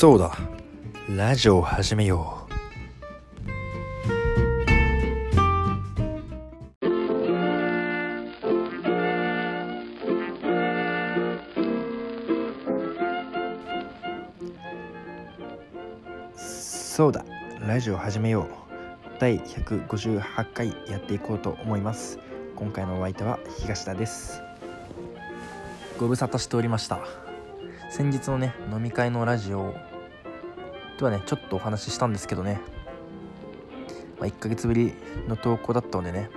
[0.00, 0.34] そうだ。
[1.14, 2.50] ラジオを始めよう。
[16.34, 17.26] そうだ。
[17.60, 18.46] ラジオを始めよう。
[19.20, 22.18] 第158回やっていこうと思います。
[22.56, 24.40] 今回のお相手は東田です。
[25.98, 27.00] ご無沙汰しておりました。
[27.90, 29.74] 先日のね飲み会のラジオ
[31.00, 32.60] ではねちょっとお話ししたんですけどね、
[34.18, 34.92] まあ、1ヶ月ぶり
[35.28, 36.28] の投稿だったのでね。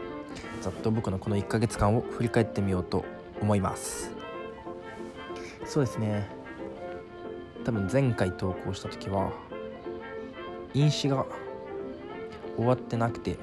[0.61, 3.03] ざっと僕のこの1ヶ月間を振り返ってみようと
[3.41, 4.11] 思います。
[5.65, 6.29] そうですね。
[7.65, 9.33] 多分前回投稿した時は
[10.73, 11.25] 飲酒が
[12.55, 13.37] 終わってなくて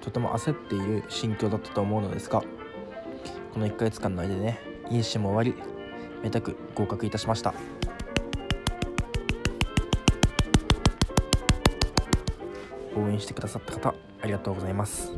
[0.00, 2.42] とても焦っている心境だったと思うのですが
[3.52, 4.58] この1ヶ月間の間でね
[4.90, 5.62] 飲酒も終わり
[6.22, 7.54] めたく合格いたしました。
[12.96, 15.12] 応援してくださった方ありがとうございます。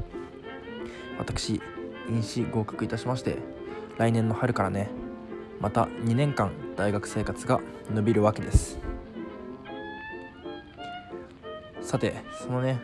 [1.19, 1.61] 私
[2.09, 3.39] 飲酒合格いたしまして
[3.97, 4.91] 来年の春からね
[5.61, 7.61] また2年間大学生活が
[7.93, 8.79] 伸びるわけです。
[11.81, 12.81] さてそのね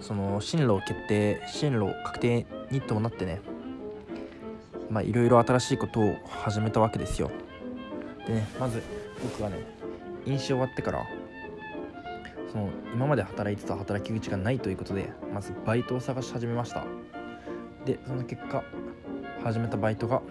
[0.00, 3.40] その進路決定進路確定に伴ってね
[4.88, 7.30] まあいろいろ新しいことを始めたわけですよ。
[8.26, 8.82] でねまず
[9.22, 9.58] 僕はね
[10.24, 11.04] 飲酒終わってから
[12.50, 16.84] その今まで働いてた働き口がないということでまずバイトを探し始めました。
[17.84, 18.62] でその結果
[19.42, 20.22] 始めたバイトが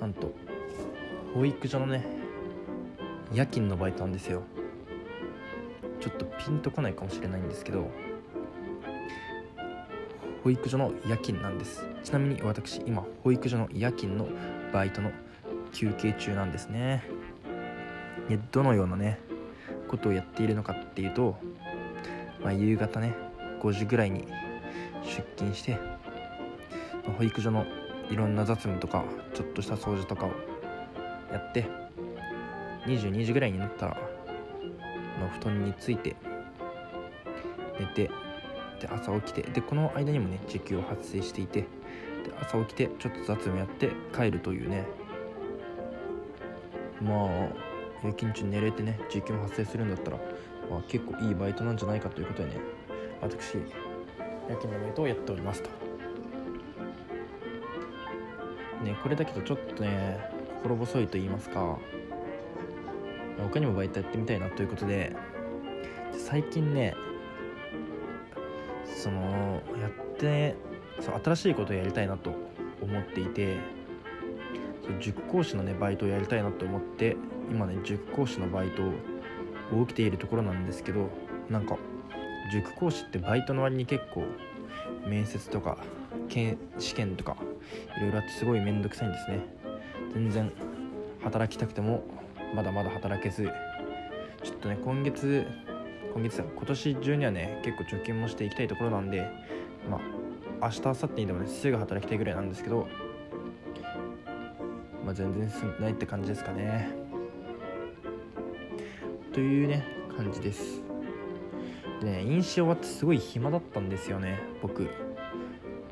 [0.00, 0.32] なんと
[1.34, 2.06] 保育所のね
[3.32, 4.42] 夜勤のバイトなんですよ。
[6.00, 7.90] ちょっとピンとこないかもしれないんですけど
[10.44, 11.86] 保育所の夜勤なんです。
[12.04, 14.28] ちなみに私今保育所の夜勤の
[14.72, 15.10] バイトの
[15.72, 17.02] 休憩中なんですね。
[18.28, 19.18] でどのようなね
[19.86, 21.36] ことをやっているのかっていうと、
[22.42, 23.14] まあ、夕方ね
[23.60, 24.26] 5時ぐらいに
[25.04, 25.78] 出勤して
[27.18, 27.64] 保育所の
[28.10, 29.04] いろんな雑務とか
[29.34, 30.30] ちょっとした掃除とかを
[31.32, 31.66] やって
[32.86, 33.98] 22時ぐらいになったら
[35.20, 36.16] の布団について
[37.80, 38.10] 寝て
[38.80, 41.66] で朝起きてでこの間にもね時給を発生していてで
[42.40, 44.84] 朝起きてちょっと雑務やって帰るというね。
[47.00, 47.65] まあ
[48.02, 50.18] 夜勤中寝れてね時給も発生するんだったら、
[50.70, 52.56] まあ、結構いいバイトなんじゃないかということでね
[53.20, 53.56] 私
[54.48, 55.70] 夜勤のバイトをやっておりますと。
[58.84, 60.18] ねこれだけどちょっとね
[60.62, 61.78] 心細いと言いますか
[63.38, 65.14] 他にもバイトやってみたいなということで
[66.12, 66.94] 最近ね
[68.84, 70.56] そのやって
[71.00, 72.34] そう新しいことをやりたいなと
[72.80, 73.58] 思っていて
[75.00, 77.16] 塾講師のねバイトをやりたいなと思って
[77.50, 81.08] 今ね塾講師のバイトを起きているところなんですけど
[81.50, 81.76] なんか
[82.52, 84.24] 塾講師ってバイトの割に結構
[85.06, 85.78] 面接とか
[86.78, 87.36] 試験とか
[87.98, 89.40] いろいろあってすごい面倒くさいんですね。
[90.12, 90.52] 全然
[91.22, 92.04] 働きたくても
[92.54, 93.50] まだまだ働けず
[94.42, 95.46] ちょっとね今月
[96.14, 99.28] 今月今年中にはね結構貯金もしていきたいところなんで
[99.90, 99.98] ま
[100.60, 102.88] あ明日明後日にでもねすぐ働きたいぐらいなんですけど
[105.04, 107.05] まあ全然進んでないって感じですかね。
[109.36, 109.86] というね
[110.16, 110.82] 感じです。
[112.00, 114.88] でね飲酒終わってすごい暇だったんですよね僕。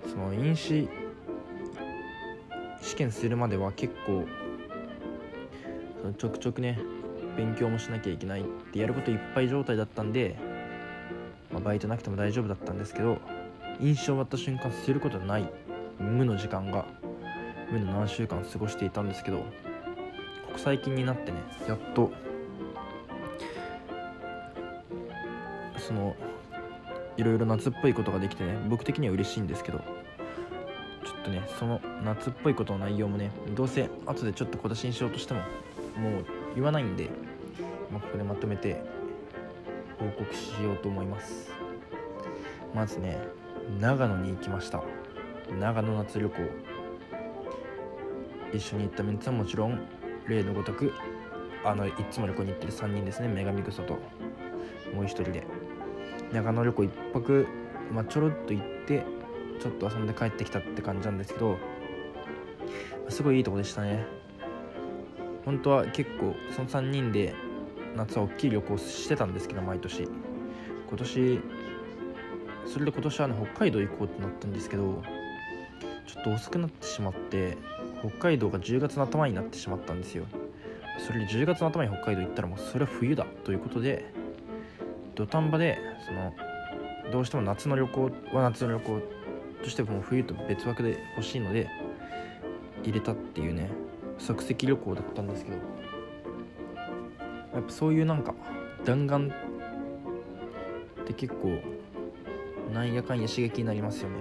[0.09, 0.88] その飲酒
[2.81, 4.25] 試験するまでは結構
[6.00, 6.78] そのちょくちょくね
[7.37, 10.38] 勉強もしなきゃいけないってやることいっぱい状態だったんで、
[11.53, 13.19] まあ、バイトなくても大丈夫だったんですけど
[13.78, 15.53] 飲酒終わった瞬間することない。
[15.99, 16.87] 無の時間が
[17.71, 19.44] 無の何週間過ごしていたんですけどこ
[20.54, 21.38] こ最近になってね
[21.69, 22.10] やっと
[25.87, 26.17] その
[27.17, 29.84] いろいろ夏っぽいことができてね僕的には嬉しいんですけどちょ
[31.21, 37.10] っとねその夏っぽいことの内容もねどうせ後でちょっと小出しにしようとしてももう言わないんで、
[37.92, 38.83] まあ、ここでまとめて
[39.98, 41.53] 報告しようと思います。
[42.75, 43.19] まずね
[43.81, 44.83] 長野に行きました。
[45.60, 46.36] 長野夏旅行。
[48.53, 49.86] 一緒に行ったメンツはもちろん
[50.27, 50.92] 例のごとく
[51.65, 53.98] あのいつも旅行に行ってる3人ですね女神草と。
[54.95, 55.45] もう一人で。
[56.34, 57.47] 長野旅行1泊、
[57.92, 59.04] まあ、ちょろっと行って
[59.60, 61.59] ちょっと遊んで帰ってきたって感じなんですけど
[63.09, 64.04] すごいいいとこでしたね。
[65.45, 67.34] 本当は結構その3人で
[67.95, 70.09] 夏は大きい旅行してたんですけど毎年。
[70.89, 71.41] 今年
[72.66, 75.03] それで今年はね北海道行こうってなったんですけど
[76.07, 77.59] ちょっと遅くなってしまって
[78.01, 80.25] 北海道が10月の頭になってしまったんですよ。
[81.07, 84.14] それで10月の頭に北海道行ったらもうそれは冬だということで
[85.15, 86.34] 土壇場でその
[87.13, 89.01] どうしても夏の旅行は夏の旅行
[89.63, 91.69] としても冬と別枠で欲しいので
[92.83, 93.71] 入れたっていうね
[94.19, 95.57] 即席旅行だったんですけど
[97.55, 98.34] やっぱそういうなんか
[98.84, 99.33] 弾丸
[101.03, 101.60] って結構
[102.72, 104.17] なんやかんや刺激になりますよね。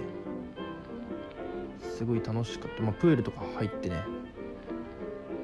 [1.96, 4.02] すごい楽しかった、まあ、プールとか入ってね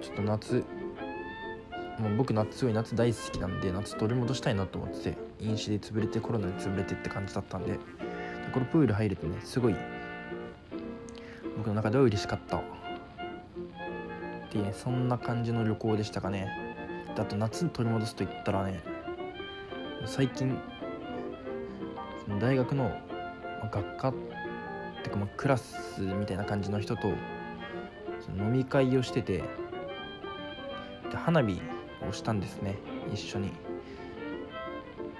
[0.00, 0.64] ちょっと夏
[1.98, 5.29] もう僕夏すごい夏大好きなんで夏取り戻したいなと思ってて。
[5.40, 7.78] 飲酒で潰れてコロナで潰れてって感じだったんで
[8.52, 9.76] このプール入れてねすごい
[11.56, 12.58] 僕の中では嬉しかった。
[12.58, 12.62] っ
[14.50, 16.48] ていうねそんな感じの旅行でしたかね。
[17.16, 18.82] あと夏取り戻すと言ったらね
[20.06, 20.58] 最近
[22.40, 22.90] 大学の
[23.70, 24.14] 学科っ
[25.04, 27.08] てかまあクラスみたいな感じの人と
[28.36, 29.44] 飲み会をしてて
[31.10, 31.60] で花火
[32.08, 32.78] をしたんですね
[33.12, 33.69] 一緒に。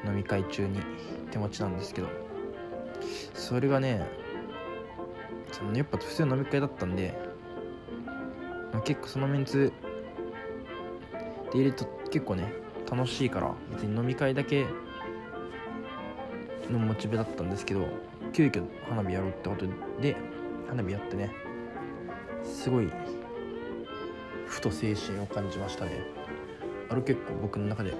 [0.04, 0.80] 飲み会中に
[1.30, 2.08] 手持ちなんですけど
[3.34, 4.06] それがね
[5.52, 7.12] そのやっぱ普通の飲み会だったんで、
[8.84, 9.72] 結構そのメンツ
[11.52, 12.52] で入れると結構ね
[12.90, 14.66] 楽しいから別に飲み会だけ
[16.70, 17.88] のモチベだったんですけど
[18.32, 19.66] 急遽花火やろうってこと
[20.00, 20.16] で
[20.68, 21.32] 花火やってね
[22.44, 22.90] すごい
[24.46, 26.02] ふと精神を感じましたね。
[26.88, 27.94] あれ結構僕の中で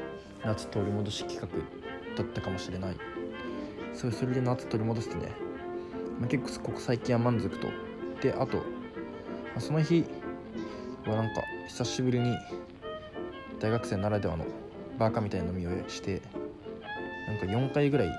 [0.45, 1.80] 夏取り戻し企画
[2.17, 2.97] だったかもしれない。
[3.95, 5.33] それそれで夏取り戻してね、
[6.19, 7.69] まあ、結構ここ最近は満足と。
[8.23, 8.63] であと、ま
[9.57, 10.05] あ、その日
[11.07, 12.37] はなんか久しぶりに
[13.59, 14.45] 大学生ならではの
[14.99, 16.21] バカみたいな飲みをして
[17.27, 18.11] なんか4回ぐらい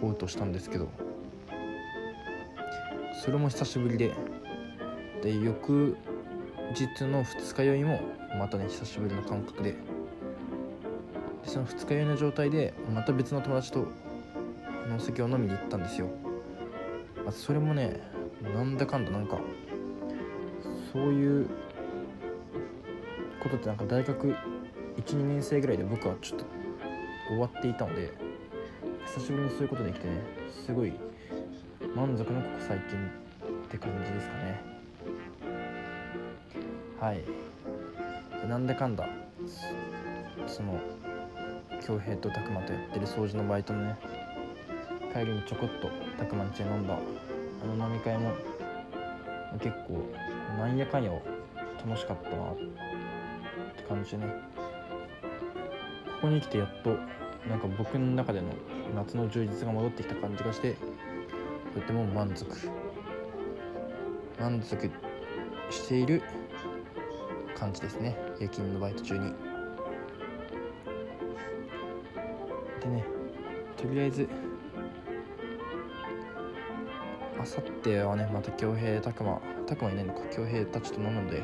[0.00, 0.88] 嘔吐したんですけど
[3.24, 4.14] それも久しぶりで
[5.22, 5.96] で翌
[6.74, 8.00] 日の二日酔いも
[8.38, 9.74] またね久しぶりの感覚で
[11.44, 13.86] でその二日酔いの状態でまた別の友達と
[14.96, 16.08] お酒を飲みに行ったんですよ。
[17.26, 18.00] あそれもね
[18.54, 19.38] なんだかんだなんか
[20.92, 21.48] そういう
[23.42, 24.34] ことってなんか大学
[24.96, 26.44] 12年生ぐらいで僕はちょっと
[27.28, 28.10] 終わっていたので
[29.06, 30.22] 久しぶりにそういうことできてね
[30.66, 30.92] すごい
[31.94, 34.62] 満足のここ最近って感じですかね。
[37.00, 37.22] はい。
[38.48, 39.06] なんだかんだ
[40.46, 40.80] その
[41.88, 43.96] 恭平と拓磨とやってる掃除のバイトのね。
[45.14, 45.88] 帰りにちょこっと
[46.18, 46.92] 拓磨んちで飲んだ。
[46.94, 48.34] あの飲み会も
[49.58, 50.06] 結構
[50.58, 51.10] なんやかんや
[51.82, 52.56] 楽しかったなっ
[53.74, 54.26] て感じでね。
[56.20, 56.90] ここに来てやっと
[57.48, 58.48] なんか僕の中での
[58.94, 60.76] 夏の充実が戻ってきた感じがして
[61.74, 62.46] とても満足。
[64.38, 64.90] 満足
[65.70, 66.22] している
[67.56, 68.14] 感じですね。
[68.38, 69.47] 夜勤のバイト中に。
[72.78, 73.04] でね
[73.76, 74.28] とりあえず
[77.40, 81.42] あさってはねまた恭平拓磨拓磨いないのか恭平たちと飲むので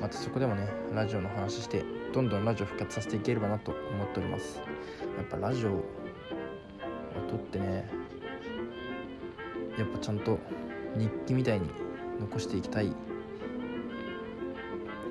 [0.00, 4.60] またそこでもねラジオの話してどんどんラジオ復活させていければなと思っております。
[5.16, 5.84] やっぱラジオを
[7.28, 7.88] 撮ってね
[9.78, 10.38] やっぱちゃんと
[10.96, 11.68] 日記みたいに
[12.20, 12.92] 残していきたい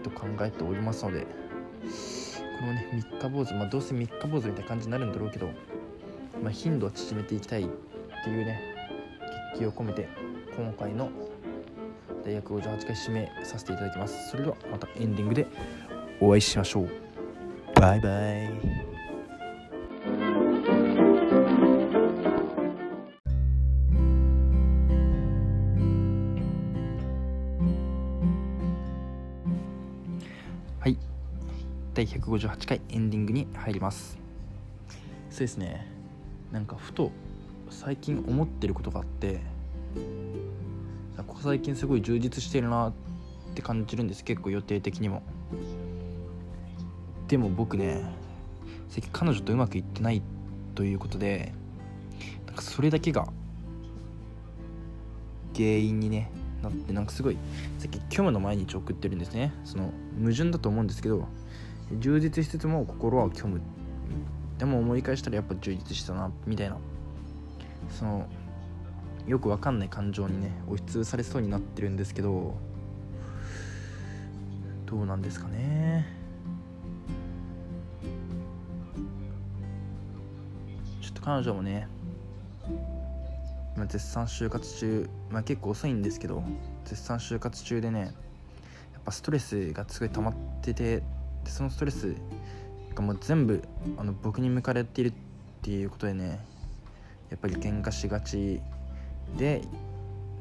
[0.04, 1.28] と考えておりますので
[2.60, 5.48] このね三日坊主まあどうせ三日坊主みたいな感じになるんだろうけど、
[6.42, 7.68] まあ、頻度を縮めていきたいっ
[8.24, 8.62] ていうね
[9.54, 10.08] 決起を込めて
[10.56, 11.10] 今回の
[12.24, 14.30] 大学58回締めさせていただきます。
[14.30, 15.46] それではまたエンディングで
[16.22, 16.90] お会いしましょう。
[17.80, 18.93] バイバイ。
[32.04, 34.18] 第158回エンディングに入ります。
[35.30, 35.88] そうですね。
[36.52, 37.14] なんかふと
[37.70, 39.40] 最近思ってることがあって
[41.16, 42.94] ここ最近すごい充実してるなっ
[43.56, 44.26] て感じるんです。
[44.26, 45.24] 結構予定的にも。
[47.30, 48.02] でも僕ね
[48.90, 50.22] 最近彼女とうまくいってない
[50.76, 51.54] ということで
[52.48, 53.30] なんかそれだけが
[55.56, 56.30] 原因にね
[56.62, 57.38] なってなんかすごい
[57.80, 59.54] さっき虚無の毎日送ってるんですね。
[59.64, 61.30] その矛盾だと思うんですけど
[62.00, 63.62] 充実しつつも心は虚無。
[64.58, 66.78] でも思い返したらやっぱ充実したなみたいな。
[67.90, 68.28] その
[69.28, 72.56] よくわかんない感情にね押しつぶされそうになってるんですけど
[74.86, 76.06] どうなんですかね。
[81.02, 81.88] ちょっと彼女もね
[83.76, 86.44] 今絶賛就活中まあ結構遅いんですけど
[86.86, 88.12] 絶賛就活中でねやっ
[89.04, 91.02] ぱストレスがすごい溜まってて
[91.44, 92.16] でそのストレス
[92.96, 93.64] がもう全部
[93.98, 95.14] あの僕に向かれているっ
[95.62, 96.40] ていうことでね
[97.30, 98.62] やっぱり喧嘩しがち
[99.38, 99.62] で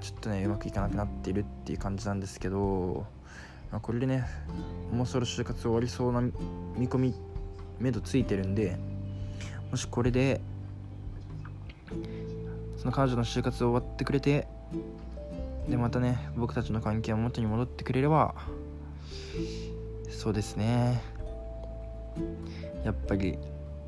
[0.00, 3.06] ちょっとねうまくいかなくなっているっていう感じなんですけど、
[3.70, 4.24] まあ、これでね
[4.92, 7.14] もうそろ就活終わりそうな見込み
[7.78, 8.76] 目処ついてるんで
[9.70, 10.40] もしこれで
[12.76, 14.46] その彼女の就活終わってくれて
[15.68, 18.34] でまたね僕たちの関係を元に戻ってくれれば
[20.12, 21.02] そうですね。
[22.84, 23.38] やっぱり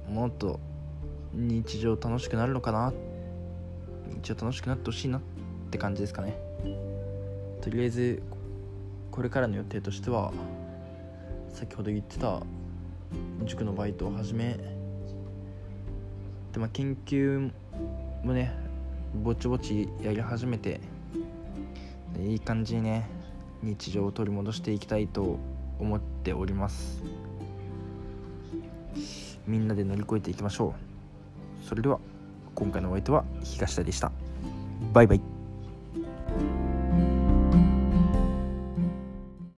[0.08, 0.58] もっと
[1.32, 2.92] 日常楽しくなるのかな。
[4.22, 5.20] 日常楽しくなってほしいなっ
[5.70, 6.36] て感じですかね。
[7.60, 8.22] とりあえず
[9.10, 10.32] これからの予定としては
[11.48, 12.42] 先ほど言ってた
[13.44, 14.58] 塾のバイトを始め
[16.52, 17.50] で、まあ、研究
[18.24, 18.52] もね
[19.22, 20.80] ぼちぼちやり始めて
[22.18, 23.08] いい感じにね
[23.62, 25.38] 日常を取り戻していきたいと
[25.84, 27.02] 思っております。
[29.46, 30.74] みんなで乗り越えていきましょ
[31.62, 31.66] う。
[31.66, 31.98] それでは
[32.54, 34.10] 今回のお相手は東田でした。
[34.92, 35.33] バイバイ。